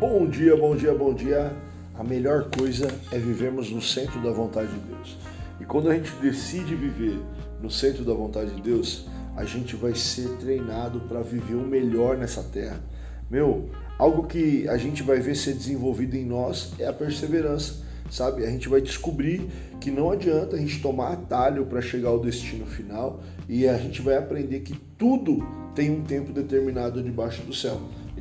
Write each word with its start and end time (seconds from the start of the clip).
Bom 0.00 0.26
dia, 0.26 0.56
bom 0.56 0.74
dia, 0.74 0.94
bom 0.94 1.12
dia. 1.12 1.54
A 1.94 2.02
melhor 2.02 2.48
coisa 2.56 2.88
é 3.12 3.18
vivermos 3.18 3.70
no 3.70 3.82
centro 3.82 4.18
da 4.22 4.30
vontade 4.30 4.72
de 4.72 4.78
Deus. 4.78 5.18
E 5.60 5.64
quando 5.66 5.90
a 5.90 5.94
gente 5.94 6.10
decide 6.22 6.74
viver 6.74 7.20
no 7.60 7.70
centro 7.70 8.02
da 8.02 8.14
vontade 8.14 8.50
de 8.54 8.62
Deus, 8.62 9.06
a 9.36 9.44
gente 9.44 9.76
vai 9.76 9.94
ser 9.94 10.26
treinado 10.38 11.00
para 11.00 11.20
viver 11.20 11.54
o 11.56 11.66
melhor 11.66 12.16
nessa 12.16 12.42
terra. 12.42 12.80
Meu, 13.30 13.68
algo 13.98 14.26
que 14.26 14.66
a 14.70 14.78
gente 14.78 15.02
vai 15.02 15.20
ver 15.20 15.36
ser 15.36 15.52
desenvolvido 15.52 16.16
em 16.16 16.24
nós 16.24 16.72
é 16.78 16.86
a 16.86 16.94
perseverança, 16.94 17.84
sabe? 18.10 18.46
A 18.46 18.50
gente 18.50 18.70
vai 18.70 18.80
descobrir 18.80 19.50
que 19.82 19.90
não 19.90 20.10
adianta 20.10 20.56
a 20.56 20.58
gente 20.58 20.80
tomar 20.80 21.12
atalho 21.12 21.66
para 21.66 21.82
chegar 21.82 22.08
ao 22.08 22.18
destino 22.18 22.64
final 22.64 23.20
e 23.46 23.68
a 23.68 23.76
gente 23.76 24.00
vai 24.00 24.16
aprender 24.16 24.60
que 24.60 24.74
tudo 24.96 25.46
tem 25.74 25.90
um 25.90 26.02
tempo 26.02 26.32
determinado 26.32 27.02
debaixo 27.02 27.42
do 27.42 27.52
céu. 27.52 27.78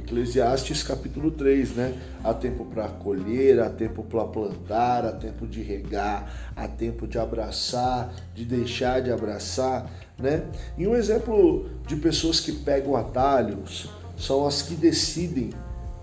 Eclesiastes 0.09 0.81
capítulo 0.81 1.29
3, 1.29 1.75
né? 1.75 1.93
Há 2.23 2.33
tempo 2.33 2.65
para 2.65 2.87
colher, 2.87 3.59
há 3.59 3.69
tempo 3.69 4.01
para 4.03 4.25
plantar, 4.25 5.05
há 5.05 5.11
tempo 5.11 5.45
de 5.45 5.61
regar, 5.61 6.51
há 6.55 6.67
tempo 6.67 7.07
de 7.07 7.19
abraçar, 7.19 8.11
de 8.33 8.43
deixar 8.43 9.03
de 9.03 9.11
abraçar, 9.11 9.87
né? 10.17 10.45
E 10.75 10.87
um 10.87 10.95
exemplo 10.95 11.69
de 11.85 11.95
pessoas 11.95 12.39
que 12.39 12.51
pegam 12.51 12.95
atalhos 12.95 13.87
são 14.17 14.47
as 14.47 14.63
que 14.63 14.73
decidem 14.73 15.51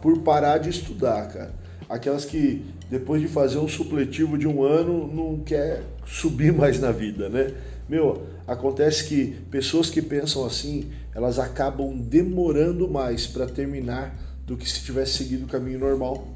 por 0.01 0.21
parar 0.21 0.59
de 0.59 0.71
estudar, 0.71 1.27
cara. 1.27 1.66
Aquelas 1.89 2.25
que 2.25 2.65
depois 2.91 3.21
de 3.21 3.29
fazer 3.29 3.59
um 3.59 3.69
supletivo 3.69 4.37
de 4.37 4.47
um 4.47 4.63
ano 4.63 5.07
não 5.13 5.41
quer 5.41 5.83
subir 6.05 6.53
mais 6.53 6.81
na 6.81 6.91
vida, 6.91 7.29
né? 7.29 7.53
Meu, 7.89 8.27
acontece 8.47 9.05
que 9.05 9.37
pessoas 9.51 9.89
que 9.89 10.03
pensam 10.03 10.45
assim, 10.45 10.91
elas 11.15 11.39
acabam 11.39 11.97
demorando 11.97 12.89
mais 12.89 13.27
para 13.27 13.47
terminar 13.47 14.17
do 14.45 14.57
que 14.57 14.69
se 14.69 14.83
tivesse 14.83 15.19
seguido 15.19 15.45
o 15.45 15.49
caminho 15.49 15.79
normal. 15.79 16.27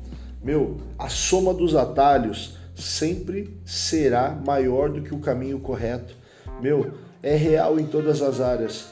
Meu, 0.43 0.79
a 0.99 1.09
soma 1.09 1.53
dos 1.53 1.75
atalhos 1.75 2.57
sempre 2.75 3.61
será 3.65 4.31
maior 4.31 4.89
do 4.89 5.03
que 5.03 5.15
o 5.15 5.19
caminho 5.19 5.59
correto. 5.59 6.15
Meu, 6.63 6.93
é 7.23 7.35
real 7.35 7.79
em 7.79 7.87
todas 7.87 8.23
as 8.23 8.41
áreas. 8.41 8.87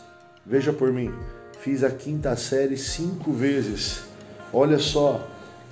Veja 0.45 0.73
por 0.73 0.93
mim, 0.93 1.13
fiz 1.61 1.85
a 1.85 1.91
quinta 1.91 2.35
série 2.37 2.77
cinco 2.77 3.33
vezes. 3.33 4.03
Olha 4.53 4.79
só, 4.79 5.27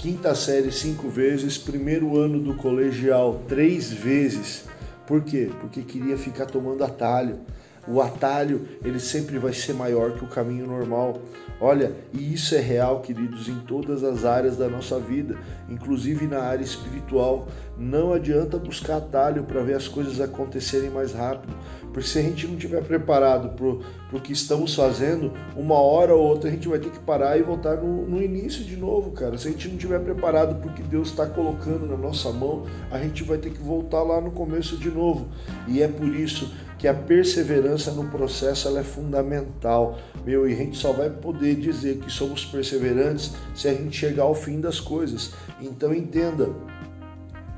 quinta 0.07 0.37
série 0.37 0.71
cinco 0.71 1.09
vezes, 1.09 1.59
primeiro 1.59 2.17
ano 2.17 2.39
do 2.39 2.55
colegial 2.55 3.43
três 3.49 3.91
vezes 3.91 4.63
por 5.05 5.25
quê? 5.25 5.51
Porque 5.61 5.83
queria 5.83 6.17
ficar 6.17 6.47
tomando 6.47 6.85
atalho. 6.85 7.41
O 7.89 8.01
atalho, 8.01 8.67
ele 8.85 8.99
sempre 8.99 9.39
vai 9.39 9.53
ser 9.53 9.73
maior 9.73 10.13
que 10.13 10.25
o 10.25 10.29
caminho 10.29 10.67
normal. 10.67 11.21
Olha, 11.61 11.93
e 12.13 12.35
isso 12.35 12.55
é 12.55 12.61
real, 12.61 13.01
queridos, 13.01 13.49
em 13.49 13.59
todas 13.61 14.05
as 14.05 14.25
áreas 14.25 14.57
da 14.57 14.69
nossa 14.69 14.99
vida, 14.99 15.39
inclusive 15.71 16.27
na 16.27 16.41
área 16.41 16.65
espiritual. 16.65 17.49
Não 17.79 18.13
adianta 18.13 18.59
buscar 18.59 18.97
atalho 18.97 19.45
para 19.45 19.63
ver 19.63 19.75
as 19.75 19.89
coisas 19.89 20.21
acontecerem 20.21 20.91
mais 20.91 21.15
rápido, 21.15 21.55
porque 21.93 22.09
se 22.09 22.19
a 22.19 22.23
gente 22.23 22.47
não 22.47 22.55
estiver 22.55 22.83
preparado 22.83 23.51
para 23.57 24.19
o 24.19 24.21
que 24.21 24.33
estamos 24.33 24.75
fazendo, 24.75 25.33
uma 25.57 25.79
hora 25.79 26.15
ou 26.15 26.23
outra 26.23 26.51
a 26.51 26.53
gente 26.53 26.69
vai 26.69 26.79
ter 26.79 26.91
que 26.91 26.99
parar 26.99 27.39
e 27.39 27.43
voltar 27.43 27.77
no, 27.77 28.07
no 28.07 28.23
início 28.23 28.65
de 28.65 28.77
novo, 28.77 29.13
cara. 29.13 29.39
Se 29.39 29.49
a 29.49 29.51
gente 29.51 29.69
não 29.69 29.77
estiver 29.77 30.01
preparado 30.01 30.61
para 30.61 30.71
o 30.71 30.75
que 30.75 30.83
Deus 30.83 31.09
está 31.09 31.27
colocando 31.27 31.87
na 31.87 31.97
nossa 31.97 32.31
mão, 32.33 32.67
a 32.91 32.99
gente 32.99 33.23
vai 33.25 33.39
ter 33.39 33.51
que 33.51 33.63
voltar 33.63 34.03
lá 34.03 34.21
no 34.21 34.31
começo 34.31 34.77
de 34.77 34.91
novo. 34.91 35.29
E 35.67 35.83
é 35.83 35.89
por 35.89 36.09
isso 36.09 36.51
que 36.87 36.91
a 36.91 36.95
perseverança 36.95 37.91
no 37.91 38.05
processo 38.05 38.69
ela 38.69 38.79
é 38.79 38.85
fundamental, 38.85 39.99
meu, 40.25 40.49
e 40.49 40.53
a 40.53 40.57
gente 40.57 40.79
só 40.79 40.93
vai 40.93 41.11
poder 41.11 41.57
dizer 41.57 41.97
que 41.97 42.09
somos 42.09 42.45
perseverantes 42.45 43.33
se 43.57 43.67
a 43.67 43.75
gente 43.75 43.97
chegar 43.97 44.23
ao 44.23 44.37
fim 44.37 44.61
das 44.61 44.79
coisas. 44.79 45.33
Então 45.61 45.93
entenda 45.93 46.49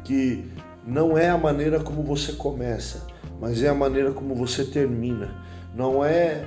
que 0.02 0.50
não 0.82 1.18
é 1.18 1.28
a 1.28 1.36
maneira 1.36 1.78
como 1.78 2.02
você 2.02 2.32
começa, 2.32 3.06
mas 3.38 3.62
é 3.62 3.68
a 3.68 3.74
maneira 3.74 4.12
como 4.12 4.34
você 4.34 4.64
termina. 4.64 5.34
Não 5.74 6.02
é 6.02 6.46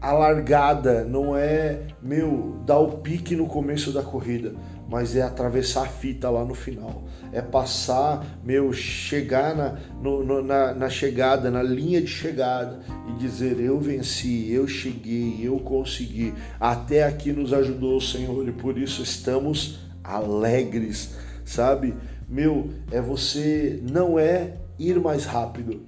a 0.00 0.12
largada, 0.12 1.04
não 1.04 1.36
é, 1.36 1.82
meu, 2.02 2.60
dar 2.66 2.78
o 2.78 2.98
pique 2.98 3.34
no 3.34 3.46
começo 3.46 3.92
da 3.92 4.02
corrida, 4.02 4.54
mas 4.88 5.16
é 5.16 5.22
atravessar 5.22 5.82
a 5.82 5.88
fita 5.88 6.30
lá 6.30 6.44
no 6.44 6.54
final. 6.54 7.04
É 7.32 7.40
passar, 7.40 8.24
meu, 8.44 8.72
chegar 8.72 9.54
na, 9.56 9.76
no, 10.00 10.24
no, 10.24 10.42
na, 10.42 10.74
na 10.74 10.88
chegada, 10.88 11.50
na 11.50 11.62
linha 11.62 12.00
de 12.00 12.08
chegada 12.08 12.80
e 13.08 13.18
dizer: 13.18 13.58
Eu 13.58 13.80
venci, 13.80 14.50
eu 14.52 14.68
cheguei, 14.68 15.40
eu 15.42 15.58
consegui. 15.58 16.32
Até 16.60 17.02
aqui 17.02 17.32
nos 17.32 17.52
ajudou 17.52 17.96
o 17.96 18.00
Senhor 18.00 18.46
e 18.48 18.52
por 18.52 18.78
isso 18.78 19.02
estamos 19.02 19.80
alegres, 20.04 21.14
sabe? 21.44 21.94
Meu, 22.28 22.70
é 22.92 23.00
você, 23.00 23.80
não 23.90 24.18
é 24.18 24.54
ir 24.78 25.00
mais 25.00 25.24
rápido, 25.24 25.82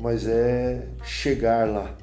mas 0.00 0.26
é 0.26 0.86
chegar 1.02 1.68
lá. 1.68 1.96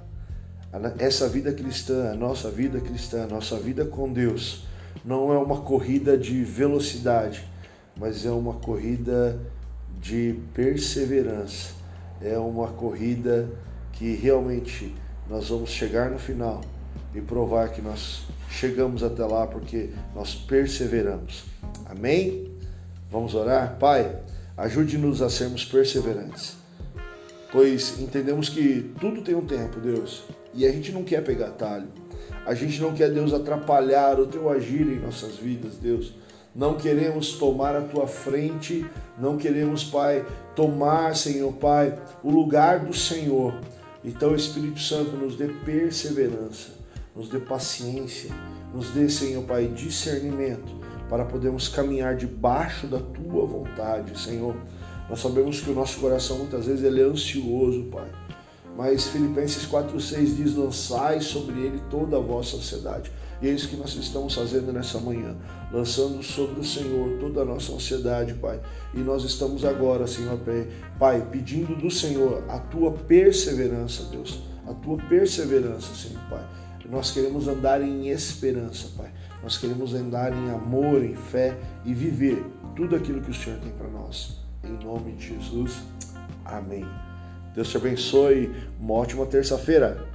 Essa 1.00 1.28
vida 1.28 1.54
cristã, 1.54 2.12
a 2.12 2.16
nossa 2.16 2.50
vida 2.50 2.80
cristã, 2.80 3.24
a 3.24 3.28
nossa 3.28 3.58
vida 3.58 3.86
com 3.86 4.12
Deus, 4.12 4.66
não 5.04 5.34
é 5.34 5.38
uma 5.38 5.62
corrida 5.62 6.18
de 6.18 6.44
velocidade, 6.44 7.48
mas 7.98 8.26
é 8.26 8.32
uma 8.32 8.54
corrida 8.54 9.40
de 10.02 10.40
perseverança. 10.54 11.72
É 12.22 12.38
uma 12.38 12.68
corrida 12.68 13.50
que 13.94 14.16
realmente 14.16 14.94
nós 15.30 15.50
vamos 15.50 15.70
chegar 15.70 16.10
no 16.10 16.20
final 16.20 16.62
e 17.14 17.22
provar 17.22 17.70
que 17.70 17.82
nós 17.82 18.26
chegamos 18.50 19.04
até 19.04 19.24
lá 19.26 19.48
porque 19.48 19.90
nós 20.14 20.36
perseveramos. 20.36 21.46
Amém? 21.86 22.52
Vamos 23.10 23.34
orar? 23.34 23.78
Pai, 23.80 24.20
ajude-nos 24.58 25.22
a 25.22 25.30
sermos 25.30 25.64
perseverantes, 25.64 26.57
pois 27.52 28.00
entendemos 28.00 28.50
que 28.50 28.92
tudo 29.00 29.22
tem 29.22 29.36
um 29.36 29.46
tempo, 29.46 29.80
Deus, 29.80 30.24
e 30.54 30.66
a 30.66 30.72
gente 30.72 30.92
não 30.92 31.04
quer 31.04 31.24
pegar 31.24 31.52
talho. 31.52 31.88
A 32.46 32.54
gente 32.54 32.82
não 32.82 32.94
quer, 32.94 33.12
Deus, 33.12 33.34
atrapalhar 33.34 34.20
o 34.20 34.28
teu 34.28 34.50
agir 34.50 34.88
em 34.88 35.00
nossas 35.00 35.36
vidas, 35.36 35.76
Deus. 35.76 36.14
Não 36.56 36.76
queremos 36.76 37.34
tomar 37.34 37.76
a 37.76 37.82
tua 37.82 38.08
frente, 38.08 38.86
não 39.20 39.38
queremos, 39.38 39.84
Pai, 39.84 40.26
tomar, 40.56 41.16
Senhor 41.16 41.52
Pai, 41.54 41.98
o 42.24 42.32
lugar 42.32 42.80
do 42.80 42.94
Senhor. 42.94 43.54
Então, 44.04 44.34
Espírito 44.34 44.80
Santo, 44.80 45.12
nos 45.12 45.36
dê 45.36 45.48
perseverança, 45.66 46.70
nos 47.16 47.28
dê 47.30 47.38
paciência, 47.40 48.32
nos 48.74 48.90
dê, 48.92 49.10
Senhor 49.10 49.44
Pai, 49.44 49.68
discernimento 49.68 50.78
para 51.10 51.26
podermos 51.26 51.68
caminhar 51.68 52.16
debaixo 52.16 52.88
da 52.88 53.00
tua 53.00 53.46
vontade, 53.46 54.20
Senhor. 54.20 54.56
Nós 55.10 55.20
sabemos 55.20 55.62
que 55.62 55.70
o 55.70 55.74
nosso 55.74 56.00
coração 56.00 56.38
muitas 56.38 56.66
vezes 56.66 56.84
ele 56.84 57.02
é 57.02 57.06
ansioso, 57.06 57.84
Pai 57.86 58.08
mas 58.78 59.08
Filipenses 59.08 59.66
4,6 59.66 60.36
diz: 60.36 60.56
lançai 60.56 61.20
sobre 61.20 61.60
ele 61.62 61.82
toda 61.90 62.18
a 62.18 62.20
vossa 62.20 62.58
ansiedade. 62.58 63.12
E 63.42 63.48
é 63.48 63.52
isso 63.52 63.68
que 63.68 63.76
nós 63.76 63.96
estamos 63.96 64.36
fazendo 64.36 64.72
nessa 64.72 65.00
manhã, 65.00 65.36
lançando 65.72 66.22
sobre 66.24 66.60
o 66.60 66.64
Senhor 66.64 67.20
toda 67.20 67.42
a 67.42 67.46
nossa 67.46 67.74
ansiedade, 67.74 68.36
Pai. 68.36 68.60
E 68.94 69.00
nós 69.00 69.24
estamos 69.24 69.66
agora, 69.66 70.06
Senhor, 70.06 70.40
Pai, 71.00 71.28
pedindo 71.32 71.76
do 71.76 71.90
Senhor 71.90 72.44
a 72.48 72.60
tua 72.60 72.92
perseverança, 72.92 74.04
Deus, 74.12 74.40
a 74.68 74.74
tua 74.76 74.98
perseverança, 75.10 75.94
Senhor, 75.96 76.22
Pai. 76.30 76.48
Nós 76.90 77.12
queremos 77.12 77.50
andar 77.50 77.82
em 77.82 78.08
esperança, 78.08 78.88
Pai. 78.96 79.12
Nós 79.44 79.58
queremos 79.58 79.94
andar 79.94 80.32
em 80.32 80.50
amor, 80.52 81.04
em 81.04 81.16
fé 81.16 81.58
e 81.84 81.94
viver 81.94 82.46
tudo 82.76 82.96
aquilo 82.96 83.22
que 83.22 83.32
o 83.32 83.34
Senhor 83.34 83.60
tem 83.60 83.72
para 83.72 83.90
nós. 83.90 84.47
Em 84.68 84.86
nome 84.86 85.14
de 85.14 85.30
Jesus. 85.30 85.84
Amém. 86.44 86.86
Deus 87.56 87.70
te 87.70 87.78
abençoe. 87.78 88.54
Uma 88.80 88.96
ótima 88.96 89.26
terça-feira. 89.26 90.06